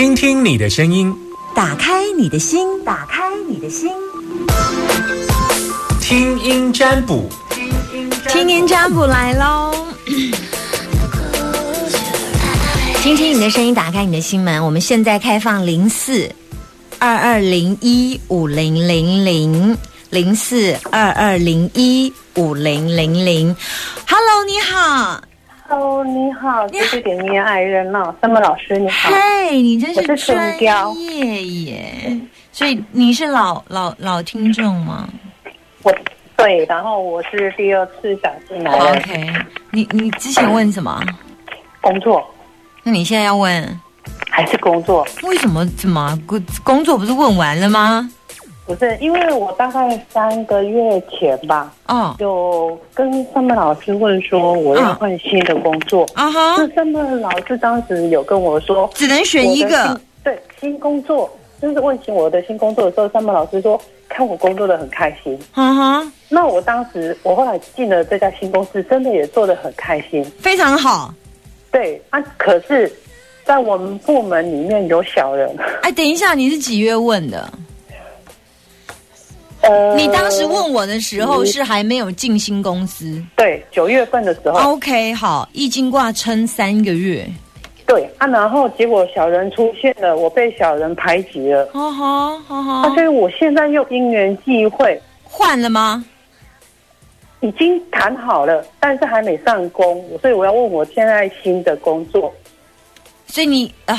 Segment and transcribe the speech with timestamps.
[0.00, 1.14] 听听你的声音，
[1.54, 3.90] 打开你的心，打开你的心，
[6.00, 7.28] 听音占卜，
[8.26, 9.74] 听音占卜来喽！
[13.02, 14.64] 听听你的声音，打开你的心门。
[14.64, 16.34] 我们现在开放零四
[16.98, 19.76] 二二零一五零零零
[20.08, 23.54] 零四二二零一五零零零。
[24.08, 25.29] Hello，你好。
[25.70, 29.08] Hello，你好，这是点恋爱热闹，三木老师你好。
[29.08, 32.20] 嗨，你真是专雕业耶！
[32.50, 35.08] 所以你是老老老听众吗
[35.84, 35.94] 我
[36.36, 39.32] 对，然后我是第二次想进来？OK，
[39.70, 41.00] 你你之前问什么？
[41.80, 42.28] 工作，
[42.82, 43.80] 那你现在要问
[44.28, 45.06] 还是工作？
[45.22, 45.64] 为什么？
[45.76, 48.10] 怎么工工作不是问完了吗？
[48.70, 56.06] 不是，因为我大概三个月前吧，哦，有跟三木老师问说我要换新的工作。
[56.14, 60.00] 啊哈，那三木老师当时有跟我说，只能选一个。
[60.22, 61.28] 对新工作，
[61.60, 65.36] 就是问起我的新工作的时候，三木老师说看我工作的很开心。
[65.56, 70.24] 嗯哼，那我当时，我后来进了这家新公司，真的也做的很开心。
[70.38, 71.12] 非常好。
[71.72, 72.92] 对啊，可是，
[73.44, 75.52] 在我们部门里面有小人。
[75.82, 77.52] 哎，等一下，你是几月问的？
[79.62, 83.22] 呃，你当时问我的时候嗯是还没有进新公司。
[83.36, 87.28] 对九月份的时候，OK，好，易经卦撑三个月。
[87.86, 91.68] 对啊，然后结果小人出现了，我被小人排挤了。
[91.74, 96.04] 哦吼，哦啊，吼所，以我现在又因缘际会，换了吗？
[97.40, 102.32] 已经谈好了，但是还没上工，所以我要问我现在新的工作。
[103.26, 103.96] 所以你啊，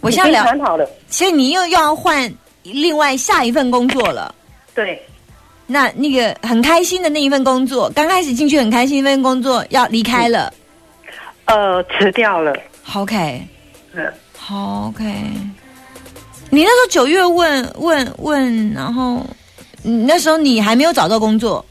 [0.00, 2.30] 我现在了，谈好了，所以你又要换
[2.62, 4.34] 另外下一份工作了。
[4.78, 5.02] 对，
[5.66, 10.54] 那那个很开心的那一份工作，刚开始进去很开心那份工作要离开了。
[11.46, 12.56] 呃，辞掉了。
[12.94, 13.42] OK，
[13.94, 15.02] 嗯，好 OK。
[16.50, 19.26] 你那时候九月问问问，然后
[19.82, 21.64] 你那时候你还没有找到工作。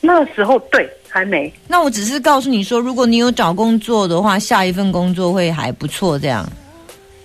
[0.00, 1.52] 那时候对还没。
[1.66, 6.48] 那我只是告诉你说，如果你有找工作的话，下一份工作会还不错，这样。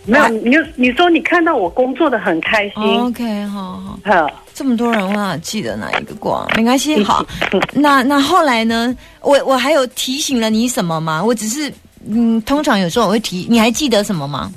[0.08, 6.48] 没有，啊你你说你看到我工作的很开心，OK，好好，好，这么多人，我哪记得哪一个过？
[6.56, 7.26] 没关系，好。
[7.52, 8.96] 嗯那那后来呢？
[9.22, 11.24] 我我还有提醒了你什么吗？
[11.24, 11.72] 我只是
[12.08, 14.52] 嗯，通常有时候我会提，你还记得什么吗？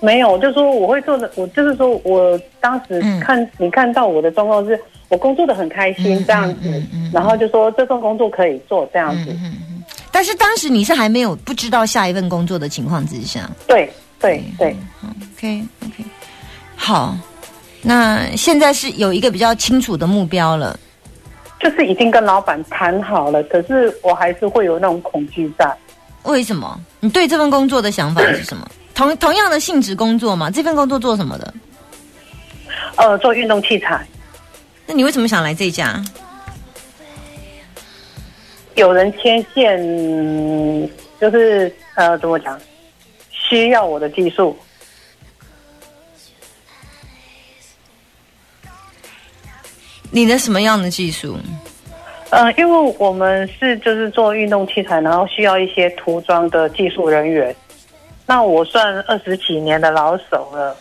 [0.00, 4.78] 没有，就说我会做的，我就是说我当时嗯看、你看到我的状况是，
[5.08, 6.82] 我工作的很开心、嗯这样子，
[7.12, 9.84] 然后就说这份工作可以做这样子，嗯嗯嗯。
[10.10, 13.50] 但是当时你是还没有不知道下一份工作的情况之下。
[13.66, 13.90] 对
[14.24, 14.76] 对对
[15.36, 16.04] ，OK OK，
[16.74, 17.14] 好，
[17.82, 20.78] 那现在是有一个比较清楚的目标了。
[21.60, 25.70] 就是已经跟老板谈好了，可是我还是会有那种恐惧在。
[26.22, 26.80] 为什么？
[27.00, 28.66] 你对这份工作的想法是什么？
[28.94, 30.50] 同同样的性质工作嘛？
[30.50, 31.54] 这份工作做什么的？
[32.96, 34.06] 呃，做运动器材，
[34.86, 36.02] 那你为什么想来这家？
[38.74, 40.88] 有人牵线，嗯
[41.20, 42.58] 就是呃，怎么讲，
[43.48, 44.56] 需要我的技术。
[50.10, 51.36] 你的什么样的技术？
[52.30, 57.54] 呃，因为我们是就是做运动器材，然后需要一些涂装的技术人员。
[58.26, 60.76] 那我算二十几年的老手了。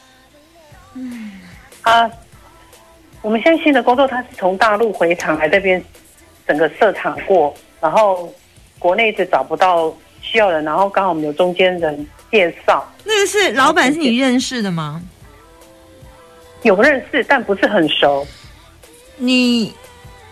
[0.94, 1.32] 嗯。
[1.82, 2.10] 啊，
[3.22, 5.84] 我们现在新的工作，他是从大陆回厂来这边，
[6.48, 8.32] 整个设厂过，然后
[8.80, 15.00] 国内一直找不到需要人，然后刚好我们有中间人介绍，那个是老板是你认识的吗？
[16.64, 18.26] 有认识，但不是很熟。
[19.18, 19.72] 你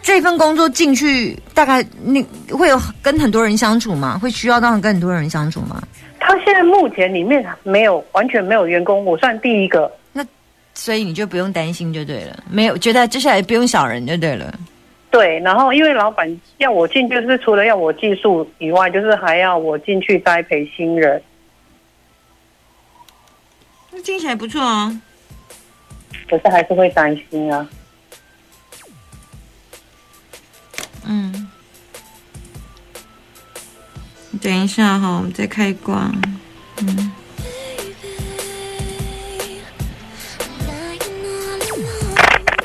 [0.02, 4.18] 这份工作进去，大概你会有跟很多人相处吗？
[4.18, 5.80] 会需要到跟很多人相处吗？
[6.20, 9.92] 他现在目前里面没有完全没有员工，我算第一个。
[10.12, 10.26] 那
[10.74, 14.52] 所以你就不用担心就对了，没有觉得接下来不用小人就对了。
[15.12, 21.22] 对，然后因为老板要我进，就是除了要我技术以外，就是还要我进去栽培新人。
[24.02, 25.00] 那听起来不错啊。
[26.28, 27.70] 可是还是会担心啊。
[31.06, 31.48] 嗯，
[34.42, 36.12] 等一下哈，我们再开挂。
[36.78, 37.12] 嗯，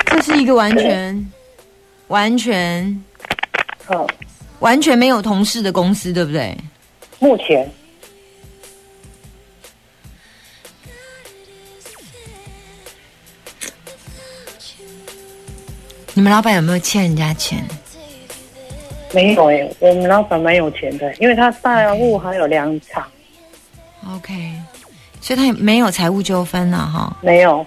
[0.07, 1.31] 这是一个完全、
[2.07, 2.83] 完全、
[3.89, 4.07] 嗯，
[4.59, 6.57] 完全没有同事的公司，对不对？
[7.19, 7.69] 目前
[16.17, 17.63] 你们老板有没有欠人家钱？
[19.13, 23.05] 没有诶、我们老板蛮有钱的，因为他大陆还有两场。
[24.15, 24.51] OK，
[25.21, 27.15] 所以他也没有财务纠纷了哈。
[27.21, 27.63] 没有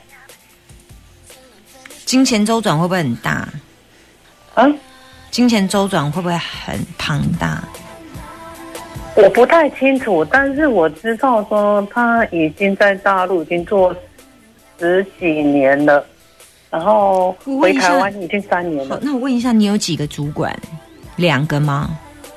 [2.05, 3.49] 金钱周转会不会很大？
[4.55, 4.67] 啊，
[5.31, 7.63] 金钱周转会不会很庞大？
[9.15, 13.95] 我不太清楚，但是我知道说他已经在大陆已经做
[14.81, 16.05] 十几年了，
[16.71, 19.01] 然后回台湾已经三年了，。
[19.03, 20.57] 那我问一下，你有几个主管？
[21.17, 21.91] 两个吗？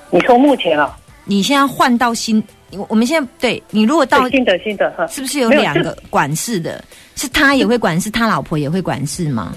[0.10, 6.84] 你说目前啊，你现在换到新，我我们现在对你如果到新的新的，哈是不是有两个管事的？
[7.16, 9.54] 是他也会管事，他老婆也会管事吗？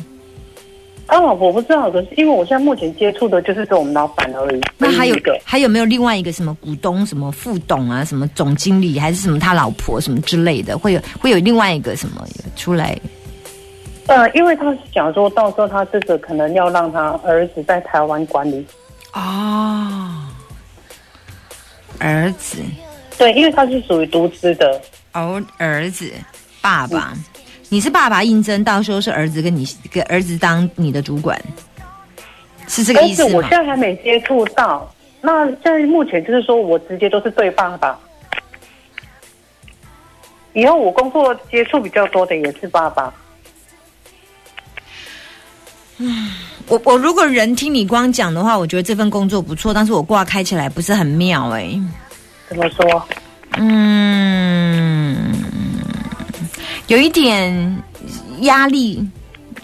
[1.07, 4.61] 啊，我不知道可是，因为我现在目前接触的就是跟我们老板而已。
[4.77, 10.77] 那还有个还有没有另外一个什么股东、什么副董啊、什么总经理，还是什么他老婆什么之类的？
[10.77, 12.27] 会有会有另外一个什么
[12.57, 12.99] 出来？
[14.09, 18.65] 呃，因为他是想说到时候他这个可能要让他儿子在台湾管理，
[19.15, 20.29] 哦，
[21.99, 22.59] 儿子
[23.19, 24.81] 对，因为他是属于独资的，
[25.13, 26.13] 哦，儿子
[26.61, 27.13] 爸爸，
[27.69, 31.41] 你是爸爸应征，到时候是儿子跟你给儿子当你的主管，
[32.69, 33.51] 是这个意思吗但是我现？
[33.51, 34.89] 在还没接触到。
[35.21, 37.99] 那现在目前就是说我直接都是对爸爸，
[40.53, 43.13] 以后我工作接触比较多的也是爸爸。
[46.69, 51.81] 我我如果人听你光讲的话，我觉得这份工作不错，但是我挂开起来不是很妙哎、
[52.49, 53.09] 怎么说？
[53.57, 55.35] 嗯，
[56.89, 57.83] 有一点
[58.41, 59.07] 压力。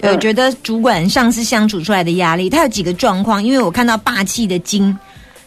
[0.00, 4.98] 我嗯觉得主管上司相处出来的压力，他有几个状况，因为我看到霸气的金，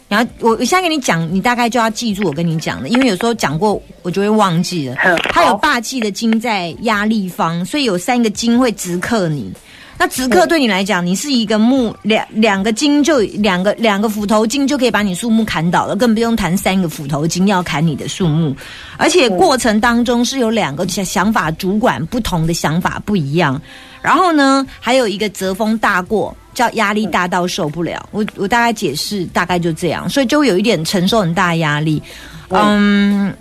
[0.08, 4.96] 然后我我现在跟你讲，你大概就要记住我跟你讲的，因为有时候讲过我就会忘记了。
[5.04, 9.52] 嗯他有霸气的金在压力方，所以有三个金会直克你。
[9.98, 18.56] 那此刻对你来讲，你是一个木两两个金就两个两个斧头金就可以把你树木砍倒了，更不用谈三个斧头金要砍你的树木。
[18.98, 23.60] 而且过程当中是有两个想想法，主管不同的想法不一样。
[24.02, 28.08] 然后呢，还有一个折风大过，叫压力大到受不了。
[28.12, 32.04] 我我大概解释，大概就这样，所以就有一点承受很大压力。
[32.50, 33.34] 嗯，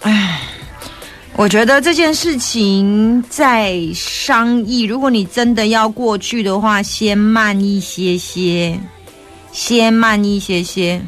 [0.00, 0.33] 唉，
[1.36, 8.78] 我觉得这件事情在商议，如果你真的要过去的话，先慢一些些，
[9.50, 11.00] 先慢一些些。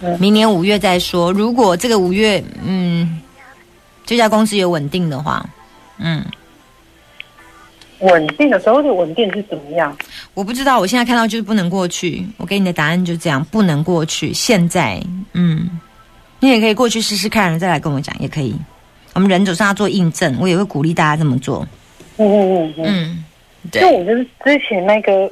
[0.00, 1.32] 嗯明年五月再说。
[1.32, 3.20] 如果这个五月，嗯，
[4.06, 5.44] 这家公司有稳定的话，
[5.98, 6.24] 嗯，
[7.98, 9.92] 稳定的时候的稳定是怎么样？
[10.34, 12.24] 我不知道，我现在看到就是不能过去。
[12.36, 14.32] 我给你的答案就这样，不能过去。
[14.32, 15.02] 现在，
[15.32, 15.57] 嗯，
[16.40, 18.54] 你也可以过去试试看，再来跟我讲也可以。
[19.14, 21.66] 我们人总是要做印证，我也会鼓励大家这么做。
[22.16, 22.84] 嗯嗯嗯嗯。
[22.86, 23.24] 嗯，
[23.70, 23.88] 对就。
[23.90, 25.30] 我就是之前那个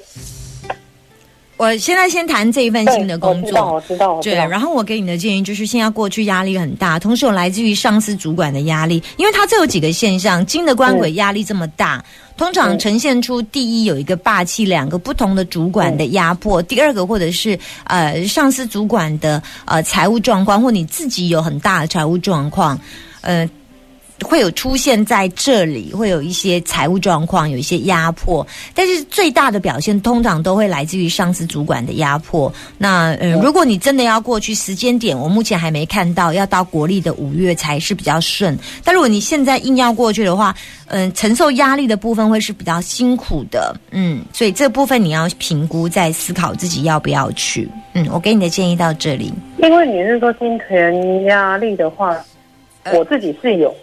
[1.56, 3.74] 我现在先谈这一份新的工作我知道，作。
[3.74, 12.04] 我知道，对，然后我给你的建议就是，现在过去压力很大，同时有来自于上司主管的压力，因为它这有几个现象，金的官鬼压力这么大，
[12.36, 22.78] 通常嗯呈现出第一有一个霸气，两个不同的主管的压迫，第二个或者是呃上司主管的呃财务状况，或你自己有很大的财务状况，
[23.22, 23.48] 呃。
[24.24, 32.52] 会有出现在这里，会有一些财务状况，有一些压迫，但是最大的表现通常都会来自于上司主管的压迫。
[32.78, 38.56] 那呃，如果你真的要过去，时间点我目前还没看到，要到国历的五月才是比较顺。
[38.82, 40.54] 但如果你现在硬要过去的话，
[40.87, 47.68] 嗯、承受压力的部分会是比较辛苦的，嗯，所以这部分你要评估，再思考自己要不要去。
[47.92, 49.32] 嗯，我给你的建议到这里。
[49.58, 52.16] 因为你是说金钱压力的话，
[52.85, 53.75] 呃我自己是有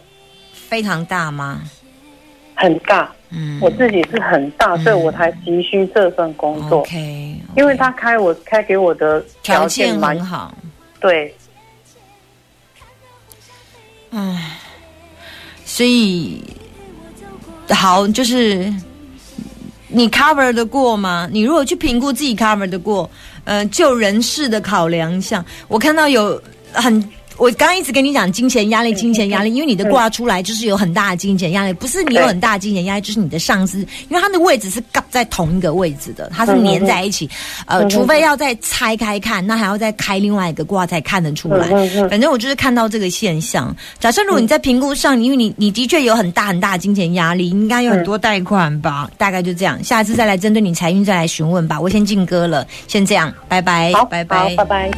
[0.74, 1.62] 非常大吗？
[2.56, 6.80] 很大，嗯我自己是很大，所以我才急需这份工作。
[6.80, 10.52] ，OK，因为他开我开给我的条件很好。
[11.00, 11.32] 对，
[15.64, 16.44] 所以
[17.70, 18.74] 好，就是
[19.90, 21.30] 你 cover 得过吗？
[21.32, 23.08] 你如果去评估自己 cover 得过，
[23.44, 26.42] 呃，就人事的考量项，我看到有
[26.74, 27.08] 很。
[27.38, 37.30] 我刚刚一直跟你讲金钱压力，金钱压力，因为你的卦出来就是有很大的金钱压力，不是你有很大的金钱压力，就是你的上司，因为他的位置是嘎在同一个位置的，它是粘在一起，
[37.66, 41.68] 呃，除非要再拆开看，那还要再开另外一个卦才看得出来。
[42.10, 43.76] 反正我就是看到这个现象。
[44.00, 49.84] 假设如果你在评估上，因为你你的确有很大很大的金钱压力，应该有很多贷款吧，大概就这样。
[49.84, 51.80] 下次再来针对你财运再来询问吧。
[51.80, 54.92] 我先进歌了，先这样，拜拜，好，拜拜，拜拜。